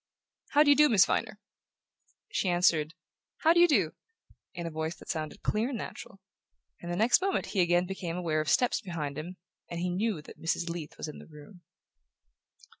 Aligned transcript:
"How 0.53 0.63
do 0.63 0.71
you 0.71 0.75
do, 0.75 0.89
Miss 0.89 1.05
Viner?" 1.05 1.37
She 2.31 2.49
answered: 2.49 2.95
"How 3.41 3.53
do 3.53 3.59
you 3.59 3.67
do?" 3.67 3.93
in 4.55 4.65
a 4.65 4.71
voice 4.71 4.95
that 4.95 5.09
sounded 5.09 5.43
clear 5.43 5.69
and 5.69 5.77
natural; 5.77 6.19
and 6.81 6.91
the 6.91 6.95
next 6.95 7.21
moment 7.21 7.45
he 7.53 7.61
again 7.61 7.85
became 7.85 8.17
aware 8.17 8.41
of 8.41 8.49
steps 8.49 8.81
behind 8.81 9.15
him, 9.15 9.37
and 9.69 9.79
knew 9.79 10.23
that 10.23 10.41
Mrs. 10.41 10.71
Leath 10.71 10.97
was 10.97 11.07
in 11.07 11.19
the 11.19 11.27
room. 11.27 11.61